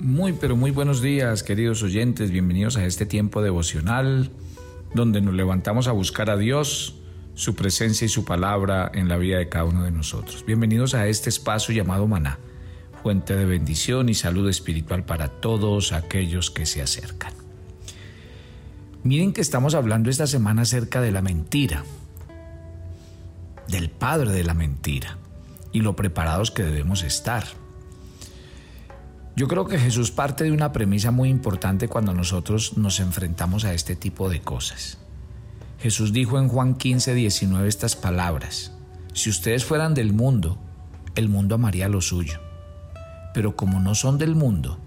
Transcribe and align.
Muy, 0.00 0.32
pero 0.32 0.56
muy 0.56 0.70
buenos 0.70 1.02
días, 1.02 1.42
queridos 1.42 1.82
oyentes. 1.82 2.30
Bienvenidos 2.30 2.78
a 2.78 2.86
este 2.86 3.04
tiempo 3.04 3.42
devocional 3.42 4.30
donde 4.94 5.20
nos 5.20 5.34
levantamos 5.34 5.88
a 5.88 5.92
buscar 5.92 6.30
a 6.30 6.38
Dios, 6.38 6.94
su 7.34 7.54
presencia 7.54 8.06
y 8.06 8.08
su 8.08 8.24
palabra 8.24 8.90
en 8.94 9.08
la 9.08 9.18
vida 9.18 9.36
de 9.36 9.50
cada 9.50 9.66
uno 9.66 9.84
de 9.84 9.90
nosotros. 9.90 10.46
Bienvenidos 10.46 10.94
a 10.94 11.06
este 11.06 11.28
espacio 11.28 11.74
llamado 11.74 12.06
Maná, 12.06 12.38
fuente 13.02 13.36
de 13.36 13.44
bendición 13.44 14.08
y 14.08 14.14
salud 14.14 14.48
espiritual 14.48 15.04
para 15.04 15.28
todos 15.28 15.92
aquellos 15.92 16.50
que 16.50 16.64
se 16.64 16.80
acercan. 16.80 17.34
Miren 19.04 19.34
que 19.34 19.42
estamos 19.42 19.74
hablando 19.74 20.08
esta 20.08 20.26
semana 20.26 20.62
acerca 20.62 21.02
de 21.02 21.12
la 21.12 21.20
mentira, 21.20 21.84
del 23.68 23.90
padre 23.90 24.32
de 24.32 24.44
la 24.44 24.54
mentira 24.54 25.18
y 25.72 25.82
lo 25.82 25.94
preparados 25.94 26.50
que 26.50 26.62
debemos 26.62 27.02
estar. 27.02 27.44
Yo 29.40 29.48
creo 29.48 29.64
que 29.64 29.78
Jesús 29.78 30.10
parte 30.10 30.44
de 30.44 30.52
una 30.52 30.70
premisa 30.70 31.12
muy 31.12 31.30
importante 31.30 31.88
cuando 31.88 32.12
nosotros 32.12 32.76
nos 32.76 33.00
enfrentamos 33.00 33.64
a 33.64 33.72
este 33.72 33.96
tipo 33.96 34.28
de 34.28 34.42
cosas. 34.42 34.98
Jesús 35.78 36.12
dijo 36.12 36.38
en 36.38 36.46
Juan 36.46 36.74
15, 36.74 37.14
19 37.14 37.66
estas 37.66 37.96
palabras, 37.96 38.72
si 39.14 39.30
ustedes 39.30 39.64
fueran 39.64 39.94
del 39.94 40.12
mundo, 40.12 40.58
el 41.14 41.30
mundo 41.30 41.54
amaría 41.54 41.88
lo 41.88 42.02
suyo, 42.02 42.38
pero 43.32 43.56
como 43.56 43.80
no 43.80 43.94
son 43.94 44.18
del 44.18 44.34
mundo, 44.34 44.78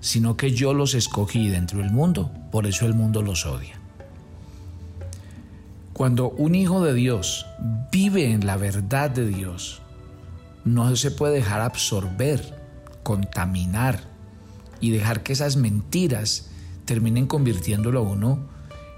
sino 0.00 0.36
que 0.36 0.52
yo 0.52 0.74
los 0.74 0.92
escogí 0.92 1.48
dentro 1.48 1.78
del 1.78 1.90
mundo, 1.90 2.30
por 2.52 2.66
eso 2.66 2.84
el 2.84 2.92
mundo 2.92 3.22
los 3.22 3.46
odia. 3.46 3.80
Cuando 5.94 6.28
un 6.28 6.54
hijo 6.54 6.84
de 6.84 6.92
Dios 6.92 7.46
vive 7.90 8.32
en 8.32 8.44
la 8.44 8.58
verdad 8.58 9.08
de 9.08 9.26
Dios, 9.26 9.80
no 10.66 10.94
se 10.94 11.10
puede 11.10 11.36
dejar 11.36 11.62
absorber 11.62 12.63
contaminar 13.04 14.00
y 14.80 14.90
dejar 14.90 15.22
que 15.22 15.32
esas 15.32 15.56
mentiras 15.56 16.48
terminen 16.84 17.26
convirtiéndolo 17.28 18.00
a 18.00 18.02
uno 18.02 18.40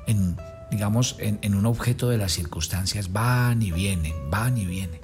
en, 0.06 0.36
digamos, 0.70 1.16
en, 1.18 1.54
un 1.54 1.66
objeto 1.66 2.08
de 2.08 2.16
las 2.16 2.32
circunstancias. 2.32 3.12
Van 3.12 3.60
y 3.60 3.70
vienen, 3.70 4.14
van 4.30 4.56
y 4.56 4.64
vienen. 4.64 5.00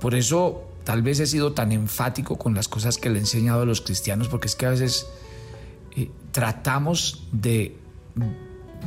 Por 0.00 0.14
eso 0.14 0.68
tal 0.84 1.02
vez 1.02 1.20
he 1.20 1.26
sido 1.26 1.52
tan 1.52 1.72
enfático 1.72 2.36
con 2.36 2.54
las 2.54 2.68
cosas 2.68 2.98
que 2.98 3.08
le 3.08 3.16
he 3.16 3.20
enseñado 3.20 3.62
a 3.62 3.64
los 3.64 3.80
cristianos, 3.80 4.28
porque 4.28 4.46
es 4.46 4.54
que 4.54 4.66
a 4.66 4.70
veces 4.70 5.06
eh, 5.96 6.10
tratamos 6.32 7.26
de 7.32 7.76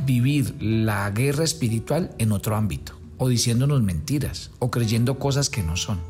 vivir 0.06 0.54
la 0.62 1.10
guerra 1.10 1.44
espiritual 1.44 2.14
en 2.18 2.32
otro 2.32 2.56
ámbito, 2.56 2.98
o 3.18 3.28
diciéndonos 3.28 3.82
mentiras, 3.82 4.50
o 4.60 4.70
creyendo 4.70 5.18
cosas 5.18 5.50
que 5.50 5.62
no 5.62 5.76
son 5.76 6.00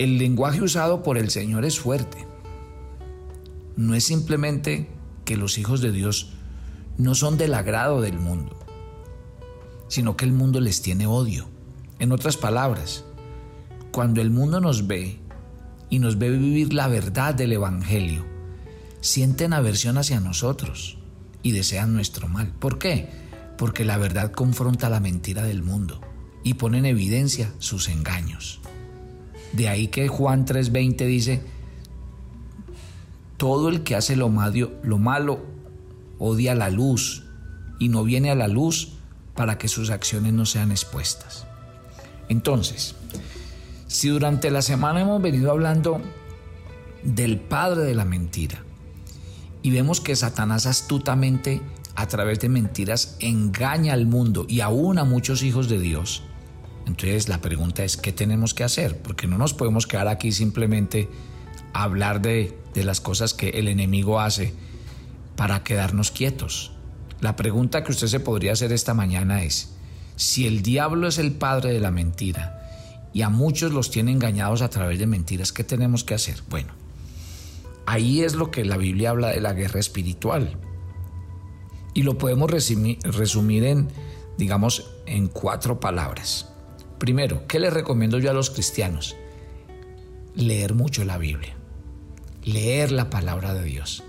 el 0.00 0.16
lenguaje 0.16 0.62
usado 0.62 1.02
por 1.02 1.18
el 1.18 1.28
Señor 1.28 1.66
es 1.66 1.78
fuerte. 1.78 2.26
No 3.76 3.94
es 3.94 4.04
simplemente 4.04 4.88
que 5.26 5.36
los 5.36 5.58
hijos 5.58 5.82
de 5.82 5.92
Dios 5.92 6.30
no 6.96 7.14
son 7.14 7.36
del 7.36 7.52
agrado 7.52 8.00
del 8.00 8.18
mundo, 8.18 8.58
sino 9.88 10.16
que 10.16 10.24
el 10.24 10.32
mundo 10.32 10.58
les 10.62 10.80
tiene 10.80 11.06
odio. 11.06 11.48
En 11.98 12.12
otras 12.12 12.38
palabras, 12.38 13.04
cuando 13.92 14.22
el 14.22 14.30
mundo 14.30 14.58
nos 14.58 14.86
ve 14.86 15.18
y 15.90 15.98
nos 15.98 16.16
ve 16.16 16.30
vivir 16.30 16.72
la 16.72 16.88
verdad 16.88 17.34
del 17.34 17.52
Evangelio, 17.52 18.24
sienten 19.02 19.52
aversión 19.52 19.98
hacia 19.98 20.18
nosotros 20.18 20.96
y 21.42 21.50
desean 21.52 21.92
nuestro 21.92 22.26
mal. 22.26 22.54
¿Por 22.58 22.78
qué? 22.78 23.10
Porque 23.58 23.84
la 23.84 23.98
verdad 23.98 24.32
confronta 24.32 24.88
la 24.88 25.00
mentira 25.00 25.42
del 25.42 25.62
mundo 25.62 26.00
y 26.42 26.54
pone 26.54 26.78
en 26.78 26.86
evidencia 26.86 27.52
sus 27.58 27.90
engaños. 27.90 28.60
De 29.52 29.68
ahí 29.68 29.88
que 29.88 30.08
Juan 30.08 30.46
3:20 30.46 31.06
dice, 31.06 31.42
todo 33.36 33.68
el 33.68 33.82
que 33.82 33.96
hace 33.96 34.16
lo 34.16 34.28
malo, 34.28 34.72
lo 34.82 34.98
malo 34.98 35.40
odia 36.18 36.54
la 36.54 36.70
luz 36.70 37.24
y 37.78 37.88
no 37.88 38.04
viene 38.04 38.30
a 38.30 38.34
la 38.34 38.48
luz 38.48 38.92
para 39.34 39.58
que 39.58 39.68
sus 39.68 39.90
acciones 39.90 40.32
no 40.32 40.44
sean 40.44 40.70
expuestas. 40.70 41.46
Entonces, 42.28 42.94
si 43.86 44.08
durante 44.08 44.50
la 44.50 44.62
semana 44.62 45.00
hemos 45.00 45.20
venido 45.22 45.50
hablando 45.50 46.00
del 47.02 47.40
padre 47.40 47.82
de 47.82 47.94
la 47.94 48.04
mentira 48.04 48.62
y 49.62 49.70
vemos 49.70 50.00
que 50.00 50.14
Satanás 50.14 50.66
astutamente 50.66 51.60
a 51.94 52.06
través 52.06 52.38
de 52.40 52.48
mentiras 52.48 53.16
engaña 53.20 53.94
al 53.94 54.06
mundo 54.06 54.46
y 54.48 54.60
aún 54.60 54.98
a 54.98 55.04
muchos 55.04 55.42
hijos 55.42 55.68
de 55.68 55.80
Dios, 55.80 56.22
entonces 56.90 57.28
la 57.28 57.40
pregunta 57.40 57.84
es, 57.84 57.96
¿qué 57.96 58.12
tenemos 58.12 58.52
que 58.52 58.64
hacer? 58.64 58.98
Porque 58.98 59.28
no 59.28 59.38
nos 59.38 59.54
podemos 59.54 59.86
quedar 59.86 60.08
aquí 60.08 60.32
simplemente 60.32 61.08
a 61.72 61.84
hablar 61.84 62.20
de, 62.20 62.58
de 62.74 62.84
las 62.84 63.00
cosas 63.00 63.32
que 63.32 63.50
el 63.50 63.68
enemigo 63.68 64.18
hace 64.20 64.52
para 65.36 65.62
quedarnos 65.62 66.10
quietos. 66.10 66.72
La 67.20 67.36
pregunta 67.36 67.84
que 67.84 67.92
usted 67.92 68.08
se 68.08 68.18
podría 68.18 68.52
hacer 68.52 68.72
esta 68.72 68.92
mañana 68.92 69.44
es, 69.44 69.72
si 70.16 70.46
el 70.46 70.62
diablo 70.62 71.06
es 71.06 71.18
el 71.18 71.32
padre 71.32 71.72
de 71.72 71.80
la 71.80 71.92
mentira 71.92 73.08
y 73.12 73.22
a 73.22 73.28
muchos 73.28 73.72
los 73.72 73.90
tiene 73.90 74.10
engañados 74.10 74.60
a 74.60 74.68
través 74.68 74.98
de 74.98 75.06
mentiras, 75.06 75.52
¿qué 75.52 75.62
tenemos 75.62 76.02
que 76.02 76.14
hacer? 76.14 76.42
Bueno, 76.50 76.72
ahí 77.86 78.22
es 78.22 78.34
lo 78.34 78.50
que 78.50 78.64
la 78.64 78.76
Biblia 78.76 79.10
habla 79.10 79.28
de 79.28 79.40
la 79.40 79.52
guerra 79.52 79.78
espiritual. 79.78 80.56
Y 81.94 82.02
lo 82.02 82.18
podemos 82.18 82.50
resumir, 82.50 82.98
resumir 83.02 83.64
en, 83.64 83.88
digamos, 84.38 84.90
en 85.06 85.28
cuatro 85.28 85.78
palabras. 85.78 86.50
Primero, 87.00 87.46
¿qué 87.48 87.58
le 87.58 87.70
recomiendo 87.70 88.18
yo 88.18 88.30
a 88.30 88.34
los 88.34 88.50
cristianos? 88.50 89.16
Leer 90.34 90.74
mucho 90.74 91.02
la 91.02 91.16
Biblia, 91.16 91.56
leer 92.44 92.92
la 92.92 93.08
palabra 93.08 93.54
de 93.54 93.64
Dios, 93.64 94.04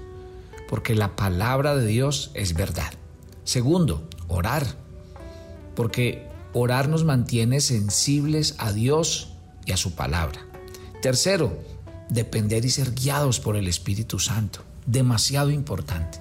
porque 0.68 0.94
la 0.94 1.16
palabra 1.16 1.74
de 1.74 1.86
Dios 1.86 2.32
es 2.34 2.54
verdad. 2.54 2.92
Segundo, 3.46 4.10
orar, 4.28 4.68
porque 5.74 6.28
orar 6.52 6.90
nos 6.90 7.06
mantiene 7.06 7.62
sensibles 7.62 8.56
a 8.58 8.74
Dios 8.74 9.36
y 9.66 9.72
a 9.72 9.78
su 9.78 9.96
palabra. 9.96 10.46
Tercero, 11.02 11.58
depender 12.10 12.66
y 12.66 12.72
ser 12.72 12.94
guiados 12.94 13.40
por 13.40 13.56
el 13.56 13.70
Espíritu 13.70 14.20
Santo, 14.20 14.64
demasiado 14.86 15.50
importante. 15.50 16.20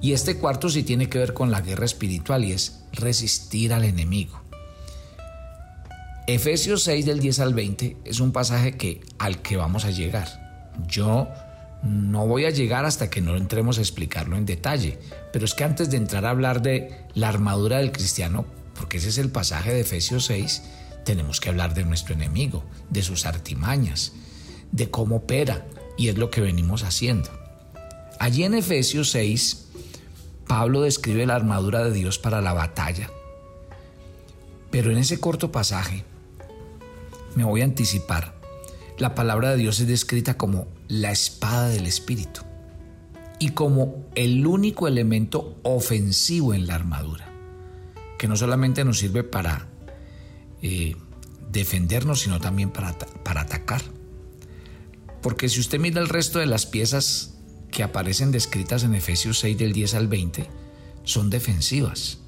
Y 0.00 0.12
este 0.12 0.38
cuarto 0.38 0.70
sí 0.70 0.82
tiene 0.82 1.10
que 1.10 1.18
ver 1.18 1.34
con 1.34 1.50
la 1.50 1.60
guerra 1.60 1.84
espiritual 1.84 2.42
y 2.46 2.52
es 2.52 2.80
resistir 2.94 3.74
al 3.74 3.84
enemigo. 3.84 4.45
Efesios 6.28 6.82
6 6.82 7.06
del 7.06 7.20
10 7.20 7.38
al 7.38 7.54
20 7.54 7.98
es 8.04 8.18
un 8.18 8.32
pasaje 8.32 8.76
que, 8.76 9.00
al 9.16 9.42
que 9.42 9.56
vamos 9.56 9.84
a 9.84 9.92
llegar. 9.92 10.72
Yo 10.88 11.28
no 11.84 12.26
voy 12.26 12.46
a 12.46 12.50
llegar 12.50 12.84
hasta 12.84 13.08
que 13.08 13.20
no 13.20 13.36
entremos 13.36 13.78
a 13.78 13.82
explicarlo 13.82 14.36
en 14.36 14.44
detalle, 14.44 14.98
pero 15.32 15.44
es 15.44 15.54
que 15.54 15.62
antes 15.62 15.88
de 15.88 15.98
entrar 15.98 16.26
a 16.26 16.30
hablar 16.30 16.62
de 16.62 17.06
la 17.14 17.28
armadura 17.28 17.78
del 17.78 17.92
cristiano, 17.92 18.44
porque 18.74 18.96
ese 18.96 19.10
es 19.10 19.18
el 19.18 19.30
pasaje 19.30 19.72
de 19.72 19.82
Efesios 19.82 20.26
6, 20.26 20.62
tenemos 21.04 21.38
que 21.38 21.48
hablar 21.48 21.74
de 21.74 21.84
nuestro 21.84 22.14
enemigo, 22.14 22.64
de 22.90 23.02
sus 23.02 23.24
artimañas, 23.24 24.12
de 24.72 24.90
cómo 24.90 25.16
opera, 25.16 25.64
y 25.96 26.08
es 26.08 26.18
lo 26.18 26.30
que 26.30 26.40
venimos 26.40 26.82
haciendo. 26.82 27.30
Allí 28.18 28.42
en 28.42 28.54
Efesios 28.54 29.10
6, 29.10 29.66
Pablo 30.48 30.82
describe 30.82 31.24
la 31.24 31.36
armadura 31.36 31.84
de 31.84 31.92
Dios 31.92 32.18
para 32.18 32.40
la 32.40 32.52
batalla, 32.52 33.10
pero 34.72 34.90
en 34.90 34.98
ese 34.98 35.20
corto 35.20 35.52
pasaje, 35.52 36.04
me 37.36 37.44
voy 37.44 37.60
a 37.60 37.64
anticipar. 37.64 38.34
La 38.98 39.14
palabra 39.14 39.50
de 39.50 39.58
Dios 39.58 39.78
es 39.78 39.86
descrita 39.86 40.36
como 40.36 40.66
la 40.88 41.12
espada 41.12 41.68
del 41.68 41.86
Espíritu 41.86 42.40
y 43.38 43.50
como 43.50 44.06
el 44.14 44.46
único 44.46 44.88
elemento 44.88 45.58
ofensivo 45.62 46.54
en 46.54 46.66
la 46.66 46.74
armadura, 46.74 47.30
que 48.18 48.26
no 48.26 48.36
solamente 48.36 48.84
nos 48.84 48.98
sirve 48.98 49.22
para 49.22 49.68
eh, 50.62 50.96
defendernos, 51.52 52.20
sino 52.20 52.40
también 52.40 52.70
para, 52.70 52.96
para 53.22 53.42
atacar. 53.42 53.82
Porque 55.20 55.50
si 55.50 55.60
usted 55.60 55.78
mira 55.78 56.00
el 56.00 56.08
resto 56.08 56.38
de 56.38 56.46
las 56.46 56.64
piezas 56.64 57.34
que 57.70 57.82
aparecen 57.82 58.32
descritas 58.32 58.82
en 58.82 58.94
Efesios 58.94 59.38
6 59.40 59.58
del 59.58 59.74
10 59.74 59.94
al 59.94 60.08
20, 60.08 60.48
son 61.04 61.28
defensivas. 61.28 62.20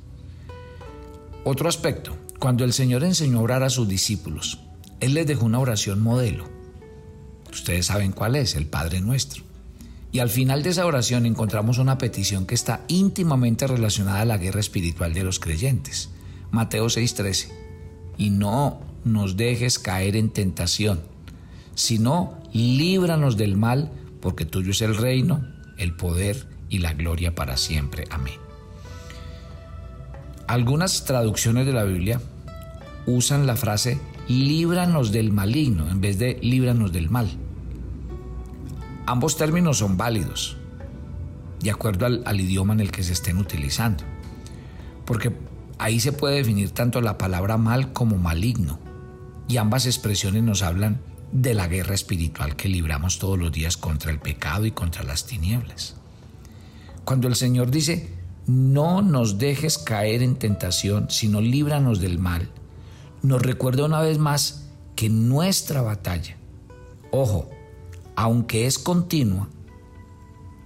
Otro 1.45 1.67
aspecto, 1.67 2.15
cuando 2.39 2.65
el 2.65 2.75
Señor 2.75 3.05
enseñó 3.05 3.39
a 3.39 3.43
orar 3.43 3.63
a 3.63 3.71
sus 3.71 3.89
discípulos, 3.89 4.68
él 5.01 5.15
les 5.15 5.27
dejó 5.27 5.47
una 5.47 5.59
oración 5.59 6.01
modelo. 6.01 6.45
Ustedes 7.53 7.87
saben 7.87 8.13
cuál 8.13 8.37
es, 8.37 8.55
el 8.55 8.67
Padre 8.67 9.01
Nuestro. 9.01 9.43
Y 10.11 10.21
al 10.21 10.31
final 10.31 10.63
de 10.63 10.71
esa 10.71 10.87
oración 10.87 11.27
encontramos 11.27 11.79
una 11.79 11.99
petición 11.99 12.47
que 12.47 12.55
está 12.55 12.85
íntimamente 12.89 13.67
relacionada 13.67 14.23
a 14.23 14.25
la 14.25 14.39
guerra 14.39 14.61
espiritual 14.61 15.13
de 15.13 15.23
los 15.23 15.39
creyentes. 15.39 16.11
Mateo 16.51 16.87
6:13. 16.87 17.49
Y 18.17 18.31
no 18.31 18.81
nos 19.05 19.37
dejes 19.37 19.79
caer 19.79 20.17
en 20.17 20.31
tentación, 20.31 21.03
sino 21.75 22.39
líbranos 22.53 23.37
del 23.37 23.57
mal, 23.57 23.93
porque 24.21 24.45
tuyo 24.45 24.73
es 24.73 24.81
el 24.81 24.97
reino, 24.97 25.47
el 25.77 25.95
poder 25.95 26.47
y 26.69 26.79
la 26.79 26.95
gloria 26.95 27.35
para 27.35 27.57
siempre. 27.57 28.05
Amén. 28.11 28.35
Algunas 30.47 31.05
traducciones 31.05 31.67
de 31.67 31.75
la 31.75 31.85
Biblia 31.85 32.21
usan 33.07 33.47
la 33.47 33.57
frase 33.57 33.99
líbranos 34.29 35.11
del 35.11 35.33
maligno 35.33 35.91
en 35.91 36.01
vez 36.01 36.19
de 36.19 36.39
líbranos 36.43 36.93
del 36.93 37.09
mal. 37.09 37.29
ambos 39.07 39.39
términos 39.39 39.79
son 39.79 39.97
válidos, 39.97 40.59
de 41.61 41.71
acuerdo 41.71 42.05
al, 42.05 42.41
idioma 42.41 42.75
en 42.75 42.81
el 42.81 42.93
que 42.93 43.03
se 43.03 43.15
estén 43.15 43.39
utilizando. 43.39 44.05
Porque 45.07 45.35
ahí 45.79 45.99
se 45.99 46.13
puede 46.13 46.37
definir 46.37 46.71
tanto 46.71 47.01
la 47.01 47.17
palabra 47.17 47.57
mal 47.57 47.95
como 47.95 48.19
maligno. 48.19 48.79
Y 49.49 49.57
ambas 49.57 49.87
expresiones 49.87 50.43
nos 50.43 50.63
hablan 50.63 51.01
de 51.33 51.55
la 51.55 51.69
guerra 51.69 51.95
espiritual 51.95 52.55
que 52.55 52.69
libramos 52.69 53.19
todos 53.19 53.39
los 53.39 53.51
días 53.51 53.79
contra 53.79 54.11
el 54.11 54.19
pecado 54.19 54.67
y 54.67 54.73
contra 54.73 55.03
las 55.05 55.25
tinieblas. 55.25 55.97
Cuando 57.07 57.29
el 57.29 57.35
Señor 57.35 57.71
dice, 57.71 58.13
no 58.47 59.01
nos 59.01 59.39
dejes 59.39 59.79
caer 59.79 60.23
en 60.23 60.37
tentación, 60.37 61.09
sino 61.09 61.41
líbranos 61.41 62.01
del 62.01 62.19
mal, 62.19 62.51
nos 63.23 63.43
recuerda 63.43 63.85
una 63.85 64.01
vez 64.01 64.19
más 64.19 64.67
que 64.97 65.09
nuestra 65.09 65.83
batalla, 65.83 66.37
ojo, 67.11 67.49
aunque 68.17 68.67
es 68.67 68.79
continua, 68.79 69.49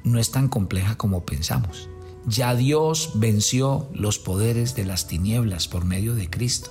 no 0.05 0.19
es 0.19 0.31
tan 0.31 0.49
compleja 0.49 0.97
como 0.97 1.25
pensamos. 1.25 1.89
Ya 2.27 2.55
Dios 2.55 3.13
venció 3.15 3.89
los 3.93 4.19
poderes 4.19 4.75
de 4.75 4.85
las 4.85 5.09
tinieblas 5.09 5.67
por 5.69 5.85
medio 5.85 6.15
de 6.15 6.31
Cristo. 6.31 6.71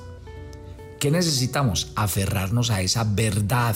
¿Qué 1.00 1.12
necesitamos? 1.12 1.92
Aferrarnos 1.96 2.72
a 2.72 2.82
esa 2.82 3.04
verdad, 3.04 3.76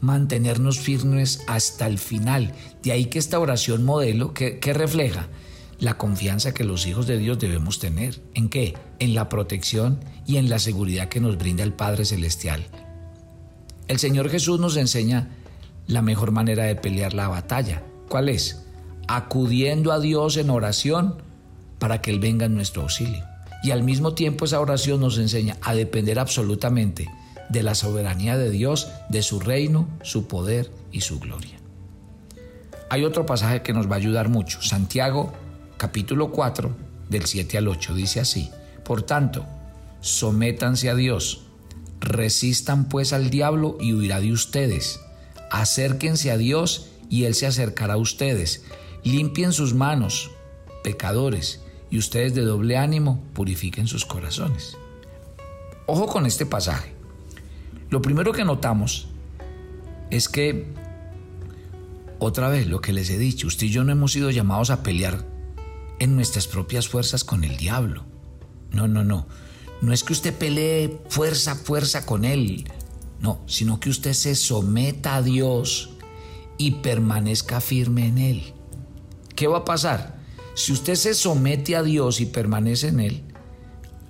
mantenernos 0.00 0.78
firmes 0.78 1.42
hasta 1.46 1.86
el 1.86 1.98
final. 1.98 2.52
De 2.82 2.92
ahí 2.92 3.06
que 3.06 3.18
esta 3.18 3.38
oración 3.38 3.84
modelo, 3.84 4.34
que, 4.34 4.58
refleja? 4.74 5.28
La 5.80 5.98
confianza 5.98 6.54
que 6.54 6.64
los 6.64 6.86
hijos 6.86 7.06
de 7.06 7.18
Dios 7.18 7.38
debemos 7.38 7.78
tener. 7.78 8.20
¿En 8.34 8.48
qué? 8.48 8.74
En 8.98 9.14
la 9.14 9.28
protección 9.28 9.98
y 10.26 10.36
en 10.36 10.48
la 10.48 10.58
seguridad 10.58 11.08
que 11.08 11.20
nos 11.20 11.38
brinda 11.38 11.64
el 11.64 11.72
Padre 11.72 12.04
Celestial. 12.04 12.66
El 13.88 13.98
Señor 13.98 14.30
Jesús 14.30 14.60
nos 14.60 14.76
enseña 14.76 15.30
la 15.86 16.02
mejor 16.02 16.30
manera 16.30 16.64
de 16.64 16.76
pelear 16.76 17.14
la 17.14 17.28
batalla. 17.28 17.82
¿Cuál 18.08 18.28
es? 18.28 18.64
acudiendo 19.10 19.90
a 19.90 19.98
Dios 19.98 20.36
en 20.36 20.50
oración 20.50 21.16
para 21.80 22.00
que 22.00 22.12
Él 22.12 22.20
venga 22.20 22.46
en 22.46 22.54
nuestro 22.54 22.82
auxilio. 22.82 23.24
Y 23.64 23.72
al 23.72 23.82
mismo 23.82 24.14
tiempo 24.14 24.44
esa 24.44 24.60
oración 24.60 25.00
nos 25.00 25.18
enseña 25.18 25.56
a 25.62 25.74
depender 25.74 26.20
absolutamente 26.20 27.08
de 27.48 27.64
la 27.64 27.74
soberanía 27.74 28.38
de 28.38 28.50
Dios, 28.50 28.88
de 29.08 29.22
su 29.22 29.40
reino, 29.40 29.88
su 30.02 30.28
poder 30.28 30.70
y 30.92 31.00
su 31.00 31.18
gloria. 31.18 31.58
Hay 32.88 33.04
otro 33.04 33.26
pasaje 33.26 33.62
que 33.62 33.72
nos 33.72 33.90
va 33.90 33.94
a 33.94 33.98
ayudar 33.98 34.28
mucho. 34.28 34.62
Santiago 34.62 35.32
capítulo 35.80 36.30
4 36.30 36.76
del 37.08 37.24
7 37.24 37.56
al 37.56 37.66
8 37.66 37.94
dice 37.94 38.20
así. 38.20 38.50
Por 38.84 39.00
tanto, 39.00 39.46
sométanse 40.02 40.90
a 40.90 40.94
Dios, 40.94 41.46
resistan 42.00 42.86
pues 42.86 43.14
al 43.14 43.30
diablo 43.30 43.78
y 43.80 43.94
huirá 43.94 44.20
de 44.20 44.30
ustedes. 44.30 45.00
Acérquense 45.50 46.30
a 46.30 46.36
Dios 46.36 46.90
y 47.08 47.24
Él 47.24 47.34
se 47.34 47.46
acercará 47.46 47.94
a 47.94 47.96
ustedes. 47.96 48.62
Limpien 49.04 49.54
sus 49.54 49.72
manos, 49.72 50.30
pecadores, 50.84 51.62
y 51.88 51.96
ustedes 51.96 52.34
de 52.34 52.42
doble 52.42 52.76
ánimo 52.76 53.24
purifiquen 53.32 53.86
sus 53.86 54.04
corazones. 54.04 54.76
Ojo 55.86 56.08
con 56.08 56.26
este 56.26 56.44
pasaje. 56.44 56.92
Lo 57.88 58.02
primero 58.02 58.32
que 58.32 58.44
notamos 58.44 59.08
es 60.10 60.28
que, 60.28 60.66
otra 62.18 62.50
vez 62.50 62.66
lo 62.66 62.82
que 62.82 62.92
les 62.92 63.08
he 63.08 63.16
dicho, 63.16 63.46
usted 63.46 63.68
y 63.68 63.70
yo 63.70 63.82
no 63.82 63.92
hemos 63.92 64.12
sido 64.12 64.30
llamados 64.30 64.68
a 64.68 64.82
pelear 64.82 65.29
en 66.00 66.16
nuestras 66.16 66.48
propias 66.48 66.88
fuerzas 66.88 67.22
con 67.22 67.44
el 67.44 67.56
diablo. 67.56 68.04
No, 68.72 68.88
no, 68.88 69.04
no. 69.04 69.28
No 69.80 69.92
es 69.92 70.02
que 70.02 70.12
usted 70.12 70.34
pelee 70.34 71.00
fuerza, 71.08 71.54
fuerza 71.54 72.04
con 72.04 72.24
él. 72.24 72.64
No, 73.20 73.40
sino 73.46 73.78
que 73.78 73.90
usted 73.90 74.14
se 74.14 74.34
someta 74.34 75.16
a 75.16 75.22
Dios 75.22 75.90
y 76.58 76.72
permanezca 76.72 77.60
firme 77.60 78.06
en 78.06 78.18
él. 78.18 78.54
¿qué 79.40 79.46
va 79.46 79.60
a 79.60 79.64
pasar? 79.64 80.18
Si 80.54 80.70
usted 80.70 80.96
se 80.96 81.14
somete 81.14 81.74
a 81.74 81.82
Dios 81.82 82.20
y 82.20 82.26
permanece 82.26 82.88
en 82.88 83.00
Él, 83.00 83.22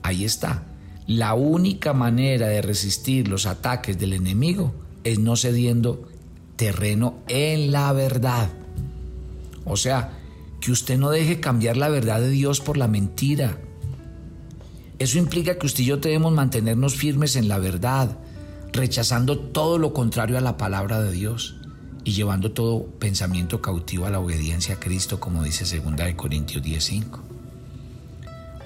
ahí 0.02 0.24
está. 0.24 0.64
La 1.06 1.34
única 1.34 1.92
manera 1.92 2.48
de 2.48 2.60
resistir 2.60 3.28
los 3.28 3.46
ataques 3.46 3.96
del 3.96 4.14
enemigo 4.14 4.74
es 5.04 5.20
no 5.20 5.36
cediendo 5.36 6.08
terreno 6.56 7.20
en 7.28 7.70
la 7.70 7.92
verdad. 7.92 8.48
O 9.64 9.76
sea, 9.76 10.18
que 10.60 10.72
usted 10.72 10.98
no 10.98 11.10
deje 11.10 11.40
cambiar 11.40 11.76
la 11.76 11.88
verdad 11.88 12.20
de 12.20 12.28
Dios 12.28 12.60
por 12.60 12.76
la 12.76 12.88
mentira. 12.88 13.58
Eso 14.98 15.18
implica 15.18 15.58
que 15.58 15.66
usted 15.66 15.82
y 15.82 15.86
yo 15.86 15.96
debemos 15.96 16.32
mantenernos 16.32 16.94
firmes 16.94 17.36
en 17.36 17.48
la 17.48 17.58
verdad, 17.58 18.18
rechazando 18.72 19.38
todo 19.38 19.78
lo 19.78 19.94
contrario 19.94 20.36
a 20.36 20.42
la 20.42 20.58
palabra 20.58 21.00
de 21.00 21.12
Dios 21.12 21.56
y 22.04 22.12
llevando 22.12 22.52
todo 22.52 22.86
pensamiento 22.98 23.62
cautivo 23.62 24.06
a 24.06 24.10
la 24.10 24.20
obediencia 24.20 24.74
a 24.74 24.80
Cristo, 24.80 25.18
como 25.18 25.42
dice 25.42 25.64
2 25.64 26.14
Corintios 26.14 26.62
10:5. 26.62 27.20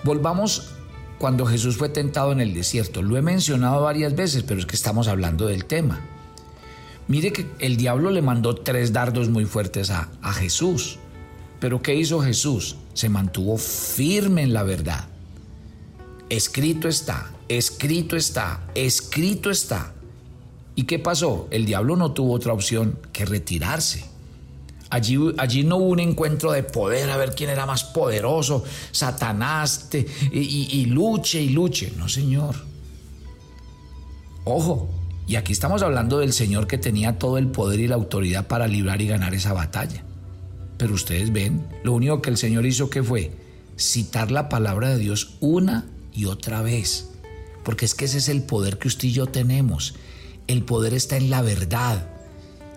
Volvamos 0.03 0.75
cuando 1.19 1.47
Jesús 1.47 1.77
fue 1.77 1.89
tentado 1.89 2.33
en 2.33 2.41
el 2.41 2.53
desierto. 2.53 3.01
Lo 3.01 3.17
he 3.17 3.23
mencionado 3.23 3.83
varias 3.83 4.15
veces, 4.17 4.43
pero 4.43 4.61
es 4.61 4.67
que 4.67 4.77
estamos 4.77 5.07
hablando 5.09 5.47
del 5.47 5.65
tema. 5.65 6.01
Mire 7.07 7.33
que 7.33 7.47
el 7.61 7.77
diablo 7.77 8.11
le 8.11 8.23
mandó 8.23 8.55
tres 8.55 8.93
dardos 8.93 9.29
muy 9.29 9.45
fuertes 9.45 9.91
a, 9.91 10.09
a 10.21 10.33
Jesús. 10.33 10.99
Pero 11.61 11.83
¿qué 11.83 11.95
hizo 11.95 12.21
Jesús? 12.21 12.77
Se 12.95 13.09
mantuvo 13.09 13.57
firme 13.57 14.43
en 14.43 14.53
la 14.53 14.63
verdad. 14.63 15.07
Escrito 16.29 16.89
está, 16.89 17.31
escrito 17.49 18.17
está, 18.17 18.61
escrito 18.75 19.51
está. 19.51 19.93
¿Y 20.75 20.85
qué 20.85 20.99
pasó? 20.99 21.47
El 21.51 21.67
diablo 21.67 21.97
no 21.97 22.13
tuvo 22.13 22.33
otra 22.33 22.53
opción 22.53 22.99
que 23.13 23.25
retirarse. 23.25 24.05
Allí, 24.91 25.19
allí 25.39 25.65
no 25.65 25.77
hubo 25.77 25.89
un 25.89 26.01
encuentro 26.01 26.53
de 26.53 26.63
poder 26.63 27.11
a 27.11 27.17
ver 27.17 27.35
quién 27.35 27.51
era 27.51 27.67
más 27.67 27.85
poderoso, 27.85 28.65
Satanás, 28.93 29.89
y, 30.33 30.39
y 30.39 30.87
luche 30.87 31.41
y 31.41 31.51
luche. 31.51 31.93
No, 31.97 32.09
Señor. 32.09 32.55
Ojo, 34.45 34.89
y 35.27 35.37
aquí 35.37 35.53
estamos 35.53 35.83
hablando 35.83 36.19
del 36.19 36.33
Señor 36.33 36.67
que 36.67 36.79
tenía 36.79 37.19
todo 37.19 37.39
el 37.39 37.49
poder 37.49 37.81
y 37.81 37.89
la 37.89 37.95
autoridad 37.95 38.47
para 38.47 38.67
librar 38.69 39.01
y 39.01 39.09
ganar 39.09 39.35
esa 39.35 39.53
batalla. 39.53 40.04
Pero 40.77 40.95
ustedes 40.95 41.33
ven, 41.33 41.67
lo 41.83 41.93
único 41.93 42.21
que 42.21 42.31
el 42.31 42.37
Señor 42.37 42.67
hizo 42.67 42.91
que 42.91 43.03
fue 43.03 43.33
citar 43.77 44.31
la 44.31 44.49
palabra 44.49 44.91
de 44.91 44.99
Dios 44.99 45.37
una 45.41 45.87
y 46.13 46.27
otra 46.27 46.63
vez. 46.63 47.11
Porque 47.65 47.85
es 47.85 47.95
que 47.95 48.05
ese 48.05 48.19
es 48.19 48.29
el 48.29 48.43
poder 48.43 48.79
que 48.79 48.89
usted 48.89 49.09
y 49.09 49.13
yo 49.13 49.27
tenemos. 49.27 49.95
El 50.47 50.65
poder 50.65 50.95
está 50.95 51.17
en 51.17 51.31
la 51.31 51.43
verdad 51.43 52.07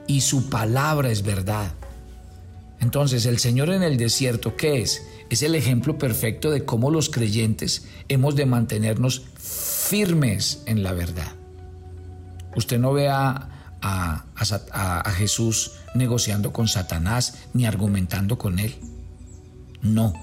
y 0.07 0.21
su 0.21 0.49
palabra 0.49 1.09
es 1.09 1.23
verdad. 1.23 1.73
Entonces, 2.79 3.25
el 3.25 3.39
Señor 3.39 3.69
en 3.69 3.83
el 3.83 3.97
desierto, 3.97 4.55
¿qué 4.55 4.81
es? 4.81 5.03
Es 5.29 5.41
el 5.41 5.55
ejemplo 5.55 5.97
perfecto 5.97 6.51
de 6.51 6.63
cómo 6.63 6.89
los 6.91 7.09
creyentes 7.09 7.87
hemos 8.07 8.35
de 8.35 8.45
mantenernos 8.45 9.23
firmes 9.37 10.63
en 10.65 10.83
la 10.83 10.93
verdad. 10.93 11.33
Usted 12.55 12.79
no 12.79 12.93
ve 12.93 13.09
a, 13.09 13.49
a, 13.81 15.11
Jesús 15.17 15.73
negociando 15.97 16.53
con 16.53 16.67
Satanás 16.67 17.47
ni 17.53 17.65
argumentando 17.65 18.37
con 18.37 18.59
él. 18.59 18.75
No. 19.81 20.13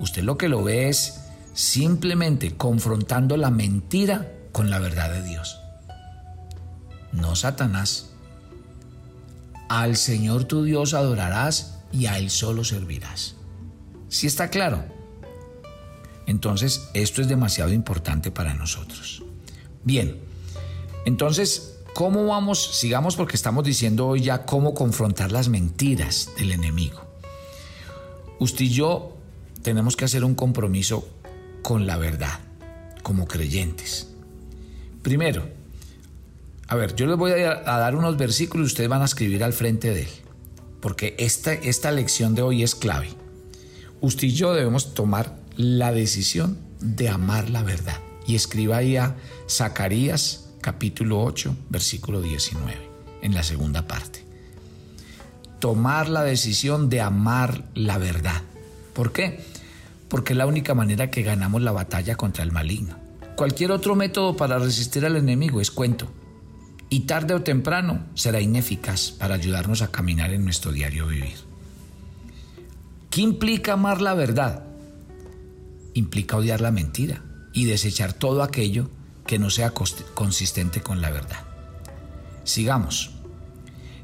Usted 0.00 0.22
lo 0.22 0.36
que 0.36 0.48
lo 0.48 0.62
ve 0.64 0.88
es 0.88 1.20
simplemente 1.54 2.56
confrontando 2.56 3.36
la 3.36 3.50
mentira 3.50 4.30
con 4.52 4.70
la 4.70 4.78
verdad 4.78 5.10
de 5.10 5.22
Dios 5.22 5.60
no 7.14 7.36
Satanás. 7.36 8.10
Al 9.68 9.96
Señor 9.96 10.44
tu 10.44 10.64
Dios 10.64 10.94
adorarás 10.94 11.78
y 11.92 12.06
a 12.06 12.18
Él 12.18 12.30
solo 12.30 12.64
servirás. 12.64 13.36
¿Sí 14.08 14.26
está 14.26 14.50
claro? 14.50 14.84
Entonces, 16.26 16.88
esto 16.94 17.20
es 17.20 17.28
demasiado 17.28 17.72
importante 17.72 18.30
para 18.30 18.54
nosotros. 18.54 19.22
Bien, 19.82 20.18
entonces, 21.04 21.73
¿cómo 21.94 22.26
vamos? 22.26 22.76
Sigamos 22.76 23.16
porque 23.16 23.36
estamos 23.36 23.64
diciendo 23.64 24.08
hoy 24.08 24.22
ya 24.22 24.44
cómo 24.44 24.74
confrontar 24.74 25.32
las 25.32 25.48
mentiras 25.48 26.28
del 26.36 26.52
enemigo. 26.52 27.00
Usted 28.40 28.64
y 28.64 28.70
yo 28.70 29.16
tenemos 29.62 29.96
que 29.96 30.04
hacer 30.04 30.24
un 30.24 30.34
compromiso 30.34 31.08
con 31.62 31.86
la 31.86 31.96
verdad, 31.96 32.40
como 33.02 33.26
creyentes. 33.26 34.08
Primero, 35.02 35.48
a 36.66 36.74
ver, 36.74 36.94
yo 36.96 37.06
les 37.06 37.16
voy 37.16 37.30
a, 37.30 37.62
dar 37.62 37.94
unos 37.94 38.16
versículos 38.16 38.66
y 38.66 38.72
ustedes 38.72 38.90
van 38.90 39.02
a 39.02 39.06
escribir 39.06 39.44
al 39.44 39.52
frente 39.52 39.94
de 39.94 40.02
él, 40.02 40.08
porque 40.80 41.14
esta, 41.18 41.52
esta 41.52 41.92
lección 41.92 42.34
de 42.34 42.42
hoy 42.42 42.62
es 42.62 42.74
clave. 42.74 43.08
Usted 44.00 44.28
y 44.28 44.32
yo 44.32 44.52
debemos 44.52 44.94
tomar 44.94 45.36
la 45.56 45.92
decisión 45.92 46.58
de 46.80 47.08
amar 47.08 47.50
la 47.50 47.62
verdad. 47.62 48.00
Y 48.26 48.34
escriba 48.34 48.78
ahí 48.78 48.96
a 48.96 49.16
Zacarías 49.48 50.43
capítulo 50.64 51.22
8, 51.22 51.54
versículo 51.68 52.22
19, 52.22 52.74
en 53.20 53.34
la 53.34 53.42
segunda 53.42 53.86
parte. 53.86 54.24
Tomar 55.58 56.08
la 56.08 56.22
decisión 56.22 56.88
de 56.88 57.02
amar 57.02 57.64
la 57.74 57.98
verdad. 57.98 58.40
¿Por 58.94 59.12
qué? 59.12 59.44
Porque 60.08 60.32
es 60.32 60.38
la 60.38 60.46
única 60.46 60.72
manera 60.72 61.10
que 61.10 61.22
ganamos 61.22 61.60
la 61.60 61.72
batalla 61.72 62.16
contra 62.16 62.44
el 62.44 62.50
maligno. 62.50 62.96
Cualquier 63.36 63.72
otro 63.72 63.94
método 63.94 64.38
para 64.38 64.58
resistir 64.58 65.04
al 65.04 65.16
enemigo 65.16 65.60
es 65.60 65.70
cuento 65.70 66.10
y 66.88 67.00
tarde 67.00 67.34
o 67.34 67.42
temprano 67.42 68.06
será 68.14 68.40
ineficaz 68.40 69.10
para 69.10 69.34
ayudarnos 69.34 69.82
a 69.82 69.90
caminar 69.90 70.32
en 70.32 70.44
nuestro 70.44 70.72
diario 70.72 71.06
vivir. 71.06 71.36
¿Qué 73.10 73.20
implica 73.20 73.74
amar 73.74 74.00
la 74.00 74.14
verdad? 74.14 74.64
Implica 75.92 76.38
odiar 76.38 76.62
la 76.62 76.70
mentira 76.70 77.22
y 77.52 77.66
desechar 77.66 78.14
todo 78.14 78.42
aquello 78.42 78.88
que 79.26 79.38
no 79.38 79.50
sea 79.50 79.72
consistente 79.72 80.80
con 80.80 81.00
la 81.00 81.10
verdad. 81.10 81.44
Sigamos. 82.44 83.10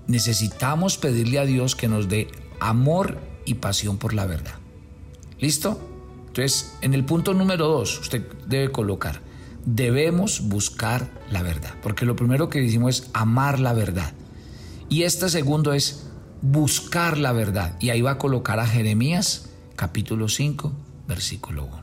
Necesitamos 0.07 0.97
pedirle 0.97 1.39
a 1.39 1.45
Dios 1.45 1.77
que 1.77 1.89
nos 1.89 2.09
dé 2.09 2.29
amor 2.59 3.19
y 3.45 3.55
pasión 3.55 3.99
por 3.99 4.15
la 4.15 4.27
verdad. 4.27 4.55
¿Listo? 5.39 5.81
Entonces, 6.29 6.77
en 6.81 6.95
el 6.95 7.05
punto 7.05 7.35
número 7.35 7.67
dos, 7.67 7.99
usted 8.01 8.25
debe 8.47 8.71
colocar, 8.71 9.21
debemos 9.65 10.49
buscar 10.49 11.11
la 11.31 11.43
verdad, 11.43 11.75
porque 11.83 12.07
lo 12.07 12.17
primero 12.17 12.49
que 12.49 12.61
decimos 12.61 13.01
es 13.01 13.11
amar 13.13 13.59
la 13.59 13.73
verdad. 13.73 14.13
Y 14.89 15.03
este 15.03 15.29
segundo 15.29 15.73
es 15.73 16.07
buscar 16.43 17.19
la 17.19 17.33
verdad. 17.33 17.77
Y 17.81 17.91
ahí 17.91 18.01
va 18.01 18.13
a 18.13 18.19
colocar 18.19 18.59
a 18.59 18.67
Jeremías 18.67 19.51
capítulo 19.77 20.29
5, 20.29 20.73
versículo 21.07 21.65
1. 21.65 21.80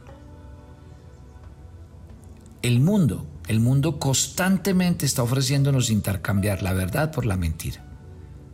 El 2.68 2.82
mundo, 2.82 3.26
el 3.48 3.62
mundo 3.62 3.98
constantemente 3.98 5.06
está 5.06 5.24
ofreciéndonos 5.24 5.90
intercambiar 5.90 6.62
la 6.64 6.74
verdad 6.74 7.14
por 7.14 7.26
la 7.26 7.38
mentira. 7.38 7.82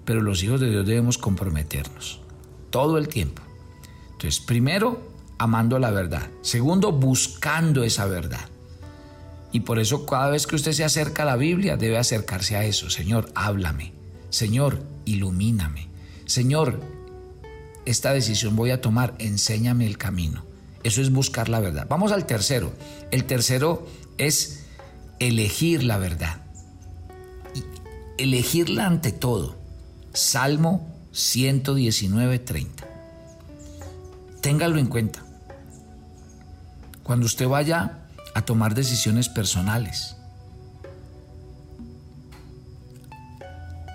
Pero 0.05 0.21
los 0.21 0.43
hijos 0.43 0.61
de 0.61 0.69
Dios 0.69 0.85
debemos 0.85 1.17
comprometernos 1.17 2.19
todo 2.69 2.99
el 2.99 3.07
tiempo. 3.07 3.41
Entonces, 4.11 4.39
primero, 4.39 5.01
amando 5.39 5.79
la 5.79 5.89
verdad. 5.89 6.29
Segundo, 6.43 6.91
buscando 6.91 7.83
esa 7.83 8.05
verdad. 8.05 8.45
Y 9.51 9.61
por 9.61 9.79
eso 9.79 10.05
cada 10.05 10.29
vez 10.29 10.45
que 10.45 10.57
usted 10.57 10.73
se 10.73 10.83
acerca 10.83 11.23
a 11.23 11.25
la 11.25 11.35
Biblia, 11.35 11.75
debe 11.75 11.97
acercarse 11.97 12.55
a 12.55 12.65
eso. 12.65 12.91
Señor, 12.91 13.31
háblame. 13.33 13.93
Señor, 14.29 14.83
ilumíname. 15.05 15.87
Señor, 16.25 16.81
esta 17.87 18.13
decisión 18.13 18.55
voy 18.55 18.69
a 18.69 18.79
tomar, 18.79 19.15
enséñame 19.17 19.87
el 19.87 19.97
camino. 19.97 20.45
Eso 20.83 21.01
es 21.01 21.11
buscar 21.11 21.49
la 21.49 21.61
verdad. 21.61 21.87
Vamos 21.89 22.11
al 22.11 22.25
tercero. 22.25 22.73
El 23.09 23.23
tercero 23.23 23.87
es 24.17 24.65
elegir 25.19 25.83
la 25.83 25.97
verdad. 25.97 26.37
elegirla 28.17 28.85
ante 28.85 29.11
todo. 29.11 29.55
Salmo 30.13 30.87
119, 31.11 32.39
30. 32.39 32.85
Téngalo 34.41 34.77
en 34.77 34.85
cuenta. 34.85 35.23
Cuando 37.01 37.25
usted 37.25 37.47
vaya 37.47 38.05
a 38.35 38.43
tomar 38.43 38.75
decisiones 38.75 39.29
personales, 39.29 40.15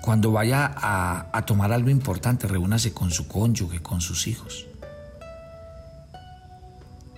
cuando 0.02 0.32
vaya 0.32 0.66
a, 0.76 1.30
a 1.32 1.46
tomar 1.46 1.72
algo 1.72 1.90
importante, 1.90 2.48
reúnase 2.48 2.92
con 2.92 3.10
su 3.10 3.28
cónyuge, 3.28 3.80
con 3.80 4.00
sus 4.00 4.26
hijos. 4.26 4.66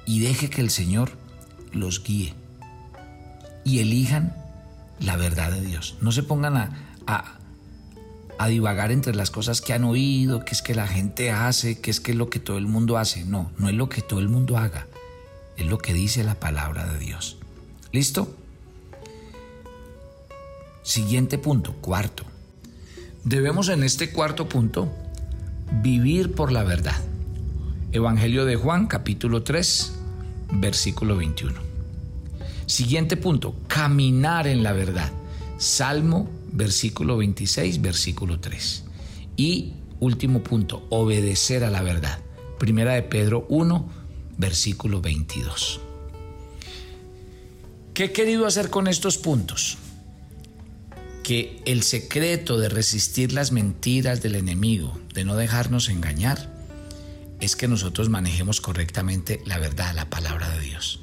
Y 0.07 0.21
deje 0.21 0.51
que 0.51 0.61
el 0.61 0.71
Señor 0.71 1.13
los 1.73 2.05
guíe 2.05 2.35
y 3.65 3.81
elijan 3.81 4.35
la 4.99 5.17
verdad 5.17 5.51
de 5.51 5.61
Dios. 5.61 5.97
No 6.01 6.13
se 6.13 6.23
pongan 6.23 6.57
a, 6.57 6.71
a, 7.07 8.49
divagar 8.49 8.91
entre 8.91 9.15
las 9.15 9.31
cosas 9.31 9.61
que 9.61 9.73
han 9.73 9.85
oído, 9.85 10.45
que 10.45 10.53
es 10.53 10.63
que 10.63 10.75
la 10.75 10.87
gente 10.87 11.31
hace, 11.31 11.81
que 11.81 11.91
es 11.91 12.01
que 12.01 12.13
es 12.13 12.17
lo 12.17 12.31
que 12.31 12.39
todo 12.39 12.59
el 12.59 12.67
mundo 12.67 12.99
hace. 12.99 13.25
No, 13.25 13.53
no 13.59 13.69
es 13.69 13.75
lo 13.75 13.89
que 13.89 14.03
todo 14.03 14.21
el 14.21 14.29
mundo 14.29 14.57
haga, 14.59 14.87
es 15.57 15.67
lo 15.67 15.79
que 15.79 15.93
dice 15.93 16.25
la 16.25 16.35
palabra 16.35 16.87
de 16.87 16.99
Dios. 16.99 17.37
¿Listo? 17.93 18.35
Siguiente 20.83 21.39
punto, 21.39 21.75
cuarto. 21.75 22.25
Debemos 23.25 23.69
en 23.69 23.83
este 23.83 24.11
cuarto 24.11 24.49
punto 24.49 24.91
vivir 25.83 26.35
por 26.35 26.51
la 26.51 26.65
verdad. 26.65 26.97
Evangelio 27.93 28.45
de 28.45 28.57
Juan, 28.57 28.87
capítulo 28.87 29.43
3, 29.43 29.93
versículo 30.53 31.17
21. 31.17 31.70
Siguiente 32.71 33.17
punto, 33.17 33.57
caminar 33.67 34.47
en 34.47 34.63
la 34.63 34.73
verdad. 34.73 35.11
Salmo, 35.59 36.31
versículo 36.53 37.17
26, 37.17 37.81
versículo 37.81 38.39
3. 38.39 38.85
Y 39.37 39.73
último 39.99 40.45
punto, 40.45 40.87
obedecer 40.89 41.65
a 41.65 41.71
la 41.73 41.83
verdad. 41.83 42.21
Primera 42.61 42.95
de 42.95 43.03
Pedro 43.03 43.45
1, 43.49 43.91
versículo 44.39 45.01
22. 45.01 45.81
¿Qué 47.93 48.05
he 48.05 48.13
querido 48.13 48.47
hacer 48.47 48.71
con 48.71 48.87
estos 48.87 49.19
puntos? 49.19 49.77
Que 51.25 51.61
el 51.67 51.83
secreto 51.83 52.57
de 52.57 52.69
resistir 52.69 53.33
las 53.33 53.51
mentiras 53.51 54.23
del 54.23 54.37
enemigo, 54.37 54.97
de 55.13 55.25
no 55.25 55.35
dejarnos 55.35 55.89
engañar, 55.89 56.55
es 57.41 57.57
que 57.57 57.67
nosotros 57.67 58.11
manejemos 58.11 58.61
correctamente 58.61 59.43
la 59.45 59.59
verdad, 59.59 59.93
la 59.93 60.09
palabra 60.09 60.49
de 60.51 60.61
Dios. 60.61 61.01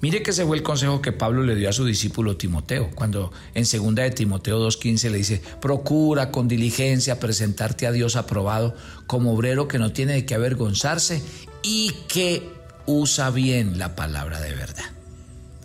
Mire 0.00 0.22
que 0.22 0.30
ese 0.30 0.46
fue 0.46 0.56
el 0.56 0.62
consejo 0.62 1.02
que 1.02 1.10
Pablo 1.10 1.42
le 1.42 1.56
dio 1.56 1.68
a 1.68 1.72
su 1.72 1.84
discípulo 1.84 2.36
Timoteo, 2.36 2.90
cuando 2.94 3.32
en 3.54 3.64
2 3.64 3.94
de 3.96 4.10
Timoteo 4.12 4.64
2.15 4.64 5.10
le 5.10 5.18
dice, 5.18 5.42
procura 5.60 6.30
con 6.30 6.46
diligencia 6.46 7.18
presentarte 7.18 7.86
a 7.86 7.92
Dios 7.92 8.14
aprobado 8.14 8.76
como 9.08 9.32
obrero 9.32 9.66
que 9.66 9.80
no 9.80 9.92
tiene 9.92 10.12
de 10.12 10.24
qué 10.24 10.36
avergonzarse 10.36 11.20
y 11.64 11.92
que 12.06 12.48
usa 12.86 13.30
bien 13.30 13.78
la 13.78 13.96
palabra 13.96 14.40
de 14.40 14.54
verdad. 14.54 14.84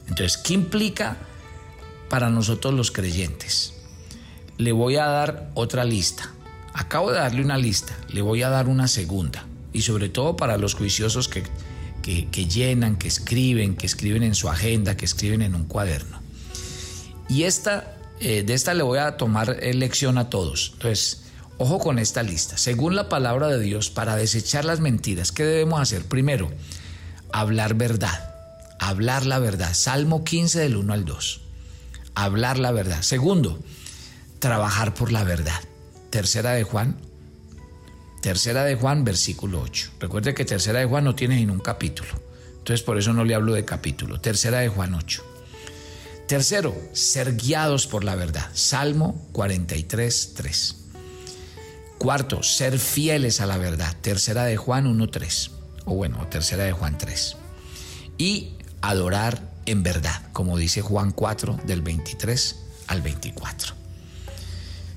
Entonces, 0.07 0.37
¿qué 0.37 0.55
implica 0.55 1.17
para 2.09 2.31
nosotros 2.31 2.73
los 2.73 2.89
creyentes? 2.89 3.75
Le 4.57 4.71
voy 4.71 4.95
a 4.95 5.05
dar 5.05 5.51
otra 5.53 5.85
lista. 5.85 6.31
Acabo 6.73 7.11
de 7.11 7.19
darle 7.19 7.43
una 7.43 7.59
lista, 7.59 7.95
le 8.09 8.23
voy 8.23 8.41
a 8.41 8.49
dar 8.49 8.67
una 8.67 8.87
segunda. 8.87 9.45
Y 9.73 9.81
sobre 9.81 10.09
todo 10.09 10.35
para 10.35 10.57
los 10.57 10.73
juiciosos 10.73 11.27
que 11.27 11.43
que, 12.03 12.45
llenan, 12.45 12.97
que 12.97 13.07
escriben, 13.07 13.75
que 13.75 13.85
escriben 13.85 14.23
en 14.23 14.35
su 14.35 14.49
agenda, 14.49 14.97
que 14.97 15.05
escriben 15.05 15.41
en 15.41 15.55
un 15.55 15.63
cuaderno. 15.63 16.21
Y 17.29 17.43
esta, 17.43 17.95
eh, 18.19 18.43
de 18.43 18.53
esta 18.53 18.73
le 18.73 18.83
voy 18.83 18.99
a 18.99 19.15
tomar 19.15 19.57
lección 19.63 20.17
a 20.17 20.29
todos. 20.29 20.71
Entonces, 20.73 21.23
ojo 21.57 21.79
con 21.79 21.97
esta 21.99 22.21
lista. 22.21 22.57
Según 22.57 22.95
la 22.95 23.07
palabra 23.07 23.47
de 23.47 23.59
Dios, 23.59 23.89
para 23.89 24.17
desechar 24.17 24.65
las 24.65 24.81
mentiras, 24.81 25.31
¿qué 25.31 25.45
debemos 25.45 25.79
hacer? 25.79 26.05
Primero, 26.05 26.51
hablar 27.31 27.75
verdad. 27.75 28.31
Hablar 28.79 29.25
la 29.25 29.39
verdad. 29.39 29.73
Salmo 29.73 30.25
15 30.25 30.59
del 30.59 30.75
1 30.75 30.93
al 30.93 31.05
2. 31.05 31.41
Hablar 32.15 32.59
la 32.59 32.71
verdad. 32.71 33.01
Segundo, 33.01 33.59
trabajar 34.39 34.93
por 34.93 35.13
la 35.13 35.23
verdad. 35.23 35.59
Tercera 36.09 36.51
de 36.51 36.63
Juan 36.63 36.97
Tercera 38.23 38.63
de 38.63 38.75
Juan, 38.75 39.03
versículo 39.03 39.59
8. 39.59 39.95
Recuerde 39.99 40.33
que 40.33 40.45
Tercera 40.45 40.79
de 40.79 40.85
Juan 40.85 41.03
no 41.03 41.13
tiene 41.13 41.35
ningún 41.35 41.59
capítulo. 41.59 42.09
Entonces 42.53 42.81
por 42.81 42.97
eso 42.97 43.11
no 43.11 43.25
le 43.25 43.35
hablo 43.35 43.51
de 43.53 43.65
capítulo. 43.65 44.21
Tercera 44.21 44.59
de 44.59 44.69
Juan 44.69 44.93
8. 44.93 45.21
Tercero, 46.25 46.73
ser 46.93 47.35
guiados 47.35 47.85
por 47.85 48.05
la 48.05 48.15
verdad. 48.15 48.49
Salmo 48.53 49.27
43, 49.33 50.35
3. 50.37 50.75
Cuarto, 51.97 52.43
ser 52.43 52.79
fieles 52.79 53.41
a 53.41 53.45
la 53.45 53.57
verdad. 53.57 53.93
Tercera 53.99 54.45
de 54.45 54.55
Juan 54.55 54.87
1, 54.87 55.09
3. 55.09 55.51
O 55.83 55.95
bueno, 55.95 56.25
tercera 56.29 56.63
de 56.63 56.71
Juan 56.71 56.97
3. 56.97 57.35
Y 58.17 58.53
adorar 58.79 59.51
en 59.65 59.83
verdad, 59.83 60.31
como 60.31 60.57
dice 60.57 60.81
Juan 60.81 61.11
4 61.11 61.59
del 61.65 61.81
23 61.81 62.55
al 62.87 63.01
24. 63.01 63.73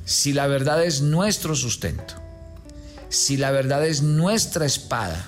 Si 0.05 0.33
la 0.33 0.47
verdad 0.47 0.85
es 0.85 1.01
nuestro 1.01 1.57
sustento, 1.57 2.25
si 3.17 3.39
la 3.39 3.51
verdad 3.51 3.87
es 3.87 4.03
nuestra 4.03 4.67
espada, 4.67 5.27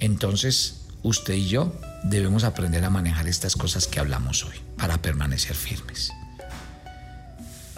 entonces 0.00 0.82
usted 1.02 1.34
y 1.34 1.48
yo 1.48 1.72
debemos 2.02 2.42
aprender 2.42 2.84
a 2.84 2.90
manejar 2.90 3.28
estas 3.28 3.54
cosas 3.54 3.86
que 3.86 4.00
hablamos 4.00 4.44
hoy 4.44 4.56
para 4.76 5.00
permanecer 5.00 5.54
firmes. 5.54 6.10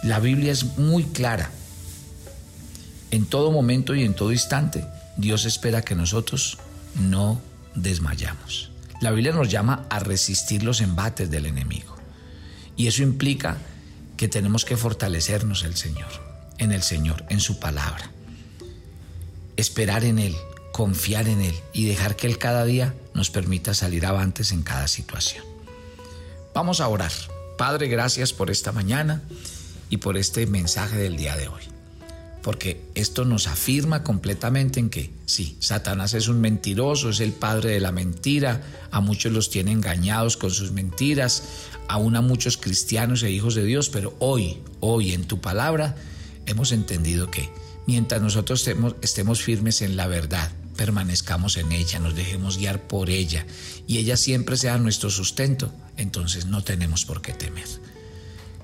La 0.02 0.20
Biblia 0.20 0.52
es 0.52 0.78
muy 0.78 1.04
clara. 1.04 1.50
En 3.10 3.26
todo 3.26 3.52
momento 3.52 3.94
y 3.94 4.04
en 4.04 4.14
todo 4.14 4.32
instante, 4.32 4.86
Dios 5.18 5.44
espera 5.44 5.82
que 5.82 5.94
nosotros 5.94 6.58
no 6.94 7.40
desmayamos. 7.74 8.70
La 9.02 9.10
Biblia 9.10 9.32
nos 9.32 9.50
llama 9.50 9.86
a 9.90 9.98
resistir 9.98 10.62
los 10.62 10.80
embates 10.80 11.30
del 11.30 11.44
enemigo. 11.44 11.94
Y 12.76 12.86
eso 12.86 13.02
implica 13.02 13.58
que 14.16 14.28
tenemos 14.28 14.64
que 14.64 14.78
fortalecernos 14.78 15.64
el 15.64 15.76
Señor, 15.76 16.08
en 16.56 16.72
el 16.72 16.82
Señor, 16.82 17.24
en 17.28 17.40
su 17.40 17.58
palabra 17.58 18.10
esperar 19.60 20.04
en 20.04 20.18
Él, 20.18 20.36
confiar 20.72 21.28
en 21.28 21.40
Él 21.40 21.54
y 21.72 21.86
dejar 21.86 22.16
que 22.16 22.26
Él 22.26 22.38
cada 22.38 22.64
día 22.64 22.94
nos 23.14 23.30
permita 23.30 23.74
salir 23.74 24.06
avantes 24.06 24.52
en 24.52 24.62
cada 24.62 24.88
situación. 24.88 25.44
Vamos 26.54 26.80
a 26.80 26.88
orar. 26.88 27.12
Padre, 27.58 27.88
gracias 27.88 28.32
por 28.32 28.50
esta 28.50 28.72
mañana 28.72 29.22
y 29.90 29.98
por 29.98 30.16
este 30.16 30.46
mensaje 30.46 30.96
del 30.96 31.16
día 31.16 31.36
de 31.36 31.48
hoy. 31.48 31.62
porque 32.42 32.80
esto 32.94 33.24
nos 33.24 33.46
afirma 33.46 34.02
completamente 34.02 34.80
en 34.80 34.88
que 34.88 35.10
sí, 35.26 35.56
Satanás 35.60 36.14
es 36.14 36.28
un 36.28 36.40
mentiroso, 36.40 37.10
es 37.10 37.20
el 37.20 37.32
padre 37.32 37.72
de 37.72 37.80
la 37.80 37.92
mentira, 37.92 38.62
a 38.90 39.00
muchos 39.00 39.32
los 39.32 39.50
tiene 39.50 39.72
engañados 39.72 40.36
con 40.36 40.50
sus 40.50 40.72
mentiras, 40.72 41.42
aún 41.88 42.16
a 42.16 42.22
muchos 42.22 42.56
cristianos 42.56 43.22
e 43.22 43.30
hijos 43.30 43.54
de 43.54 43.64
Dios, 43.64 43.90
pero 43.90 44.16
hoy, 44.20 44.62
hoy 44.80 45.12
en 45.12 45.24
tu 45.24 45.40
palabra 45.40 45.96
hemos 46.46 46.72
entendido 46.72 47.30
que 47.30 47.50
mientras 47.87 48.22
nosotros 48.22 48.68
estemos, 49.02 49.42
firmes 49.42 49.82
en 49.82 49.96
la 49.96 50.06
verdad, 50.06 50.50
permanezcamos 50.76 51.56
en 51.56 51.72
ella, 51.72 51.99
nos 51.99 52.14
dejemos 52.14 52.58
guiar 52.58 52.87
por 52.87 53.10
ella 53.10 53.46
y 53.87 53.99
ella 53.99 54.16
siempre 54.16 54.56
sea 54.56 54.78
nuestro 54.78 55.10
sustento, 55.10 55.72
entonces 55.96 56.46
no 56.46 56.62
tenemos 56.62 57.04
por 57.04 57.22
qué 57.22 57.32
temer. 57.32 57.66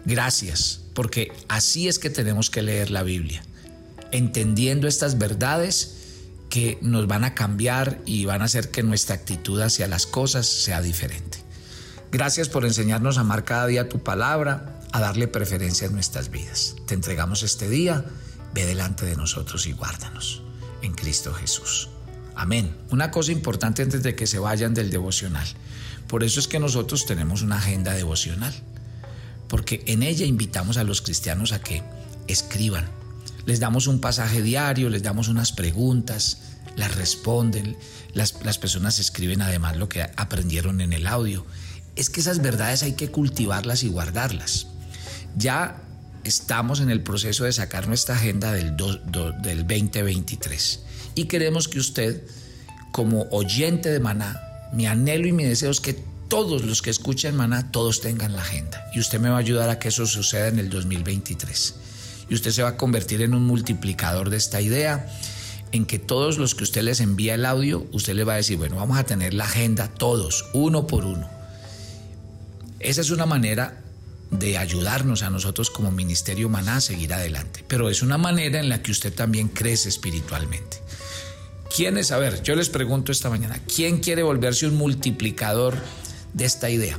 Gracias, 0.05 0.81
porque 0.95 1.33
así 1.49 1.89
es 1.89 1.99
que 1.99 2.11
tenemos 2.11 2.51
que 2.51 2.63
leer 2.63 2.91
la 2.91 3.03
Biblia 3.03 3.43
entendiendo 4.13 4.89
estas 4.89 5.19
verdades 5.19 5.93
que 6.49 6.79
nos 6.81 7.07
van 7.07 7.25
a 7.25 7.35
cambiar 7.35 8.01
y 8.07 8.25
van 8.25 8.43
a 8.43 8.47
hacer 8.47 8.71
que 8.71 8.83
nuestra 8.83 9.17
actitud 9.17 9.61
hacia 9.61 9.89
las 9.89 10.07
cosas 10.07 10.47
sea 10.47 10.81
diferente. 10.81 11.39
Gracias 12.13 12.49
por 12.49 12.65
enseñarnos 12.65 13.19
a 13.19 13.23
amar 13.23 13.45
cada 13.45 13.67
día 13.67 13.89
tu 13.89 14.03
palabra, 14.03 14.81
a 14.93 15.01
darle 15.01 15.29
preferencia 15.29 15.87
en 15.87 15.95
nuestras 15.95 16.31
vidas. 16.31 16.77
Te 16.87 16.95
entregamos 16.95 17.43
este 17.43 17.69
día, 17.69 18.05
ve 18.57 18.65
delante 18.65 19.05
de 19.05 19.17
nosotros 19.17 19.67
y 19.67 19.73
guárdanos. 19.73 20.41
En 20.81 20.95
Cristo 20.95 21.35
Jesús. 21.35 21.91
Amén. 22.35 22.75
Una 22.91 23.11
cosa 23.11 23.31
importante 23.31 23.83
antes 23.83 24.03
de 24.03 24.17
que 24.17 24.27
se 24.27 24.39
vayan 24.39 24.73
del 24.73 24.91
devocional. 24.91 25.47
Por 26.09 26.25
eso 26.25 26.41
es 26.41 26.49
que 26.49 26.59
nosotros 26.59 27.05
tenemos 27.05 27.43
una 27.43 27.59
agenda 27.59 27.93
devocional. 27.93 28.55
Porque 29.47 29.85
en 29.87 30.03
ella 30.03 30.25
invitamos 30.25 30.79
a 30.79 30.85
los 30.85 31.03
cristianos 31.03 31.53
a 31.53 31.61
que 31.61 31.83
escriban, 32.29 32.89
les 33.45 33.61
damos 33.61 33.89
un 33.89 34.01
pasaje 34.01 34.41
diario, 34.41 34.89
les 34.89 35.03
damos 35.03 35.29
unas 35.29 35.53
preguntas, 35.53 36.39
las 36.77 36.95
responden, 36.95 37.77
las, 38.15 38.33
personas 38.33 38.99
escriben 38.99 39.43
además 39.43 39.77
lo 39.77 39.91
que 39.91 40.03
aprendieron 40.03 40.81
en 40.81 40.95
el 40.95 41.07
audio. 41.07 41.45
Es 41.95 42.09
que 42.09 42.21
esas 42.21 42.41
verdades 42.41 42.83
hay 42.83 42.93
que 42.93 43.11
cultivarlas 43.11 43.83
y 43.83 43.89
guardarlas. 43.89 44.69
Ya 45.37 45.86
estamos 46.29 46.81
en 46.81 46.91
el 46.91 47.03
proceso 47.03 47.45
de 47.45 47.53
sacar 47.53 47.89
nuestra 47.89 48.17
agenda 48.17 48.53
del, 48.53 48.77
del 48.77 49.67
2023 49.67 50.81
y 51.15 51.25
queremos 51.25 51.69
que 51.69 51.79
usted, 51.79 52.23
como 52.93 53.27
oyente 53.31 53.91
de 53.91 54.01
Maná, 54.01 54.41
mi 54.73 54.87
anhelo 54.87 55.27
y 55.27 55.33
mi 55.33 55.45
deseo 55.45 55.71
es 55.71 55.81
que 55.81 55.97
todos 56.29 56.65
los 56.65 56.83
que 56.83 56.91
escuchen 56.91 57.37
Maná, 57.37 57.71
todos 57.71 58.01
tengan 58.01 58.33
la 58.33 58.43
agenda. 58.43 58.85
Y 58.93 59.01
usted 59.01 59.21
me 59.21 59.29
va 59.29 59.37
a 59.37 59.41
ayudar 59.41 59.71
a 59.71 59.79
que 59.79 59.89
eso 59.89 60.07
suceda 60.07 60.49
en 60.49 60.59
el 60.59 60.69
2023 60.69 61.75
y 62.29 62.35
usted 62.35 62.51
se 62.51 62.63
va 62.63 62.71
a 62.71 62.77
convertir 62.77 63.23
en 63.23 63.35
un 63.35 63.47
multiplicador 63.47 64.31
de 64.31 64.37
esta 64.37 64.61
idea 64.61 65.09
en 65.73 65.87
que 65.87 65.99
todos 65.99 66.39
los 66.39 66.55
que 66.55 66.65
usted 66.65 66.83
les 66.83 67.01
envía 67.01 67.35
el 67.35 67.45
audio, 67.45 67.87
usted 67.93 68.15
le 68.15 68.25
va 68.25 68.35
a 68.35 68.37
decir, 68.37 68.57
bueno, 68.57 68.77
vamos 68.77 68.99
a 68.99 69.05
tener 69.05 69.35
la 69.35 69.45
agenda 69.45 69.89
todos, 69.89 70.47
uno 70.53 70.87
por 70.87 71.05
uno. 71.05 71.29
Esa 72.81 73.01
es 73.01 73.11
una 73.11 73.27
manera 73.27 73.83
de 74.31 74.59
ayudarnos 74.59 75.23
a 75.23 75.31
nosotros 75.31 75.71
como 75.71 75.91
Ministerio 75.91 76.49
Maná 76.49 76.77
a 76.77 76.81
seguir 76.81 77.13
adelante, 77.15 77.65
pero 77.69 77.89
es 77.91 78.03
una 78.03 78.19
manera 78.19 78.61
en 78.61 78.69
la 78.69 78.83
que 78.83 78.91
usted 78.91 79.13
también 79.13 79.49
crece 79.49 79.89
espiritualmente. 79.89 80.79
¿Quién 81.75 81.99
es? 81.99 82.11
A 82.11 82.19
ver, 82.19 82.43
yo 82.43 82.55
les 82.55 82.69
pregunto 82.69 83.13
esta 83.13 83.31
mañana, 83.31 83.61
¿quién 83.73 83.99
quiere 83.99 84.23
volverse 84.23 84.67
un 84.67 84.77
multiplicador 84.77 85.77
de 86.33 86.45
esta 86.45 86.71
idea? 86.71 86.99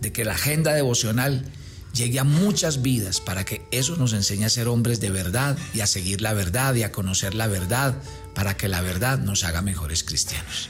De 0.00 0.12
que 0.12 0.24
la 0.24 0.32
agenda 0.32 0.72
devocional 0.72 1.44
llegue 1.92 2.18
a 2.18 2.24
muchas 2.24 2.82
vidas 2.82 3.20
para 3.20 3.44
que 3.44 3.62
eso 3.70 3.96
nos 3.96 4.12
enseñe 4.12 4.44
a 4.44 4.50
ser 4.50 4.68
hombres 4.68 5.00
de 5.00 5.10
verdad 5.10 5.56
y 5.74 5.80
a 5.80 5.86
seguir 5.86 6.22
la 6.22 6.32
verdad 6.32 6.74
y 6.74 6.82
a 6.82 6.92
conocer 6.92 7.34
la 7.34 7.46
verdad 7.46 7.94
para 8.34 8.56
que 8.56 8.68
la 8.68 8.80
verdad 8.80 9.18
nos 9.18 9.44
haga 9.44 9.62
mejores 9.62 10.02
cristianos. 10.02 10.68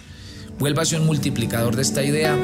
Vuélvase 0.59 0.97
un 0.97 1.07
multiplicador 1.07 1.77
de 1.77 1.83
esta 1.83 2.03
idea 2.03 2.37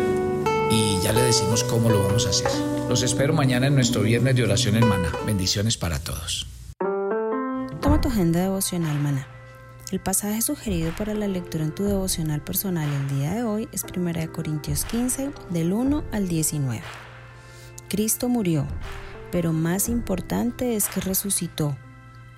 y 0.71 1.01
ya 1.01 1.13
le 1.13 1.23
decimos 1.23 1.65
cómo 1.65 1.89
lo 1.91 2.05
vamos 2.05 2.27
a 2.27 2.31
hacer. 2.31 2.51
Los 2.89 3.03
espero 3.03 3.33
mañana 3.33 3.67
en 3.67 3.75
nuestro 3.75 4.03
viernes 4.03 4.37
de 4.37 4.45
oración 4.45 4.77
en 4.77 4.87
Maná. 4.87 5.11
Bendiciones 5.27 5.77
para 5.77 5.99
todos. 5.99 6.47
Toma 7.81 8.01
tu 8.01 8.09
agenda 8.09 8.41
devocional 8.41 8.99
Maná. 8.99 9.27
El 9.91 10.01
pasaje 10.01 10.43
sugerido 10.43 10.93
para 10.99 11.15
la 11.15 11.29
lectura 11.29 11.65
en 11.65 11.75
tu 11.75 11.85
devocional 11.85 12.43
personal 12.43 12.89
el 12.93 13.19
día 13.19 13.33
de 13.33 13.43
hoy 13.43 13.69
es 13.73 13.85
1 13.85 14.33
Corintios 14.33 14.85
15 14.85 15.31
del 15.49 15.73
1 15.73 16.05
al 16.13 16.29
19. 16.29 16.83
Cristo 17.89 18.29
murió, 18.29 18.67
pero 19.33 19.55
más 19.55 19.89
importante 19.89 20.77
es 20.77 20.89
que 20.89 21.01
resucitó, 21.01 21.75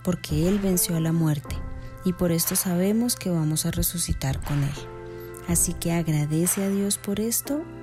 porque 0.05 0.47
Él 0.49 0.61
venció 0.61 0.97
a 0.97 1.01
la 1.01 1.13
muerte, 1.13 1.57
y 2.05 2.13
por 2.13 2.31
esto 2.31 2.55
sabemos 2.55 3.17
que 3.17 3.31
vamos 3.31 3.67
a 3.67 3.73
resucitar 3.73 4.41
con 4.45 4.63
Él. 4.63 4.75
Así 5.49 5.75
que 5.75 5.91
agradece 5.91 6.63
a 6.63 6.69
Dios 6.69 6.99
por 6.99 7.19
esto 7.19 7.65